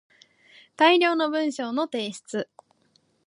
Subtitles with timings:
[0.77, 2.49] 大量の文章の提出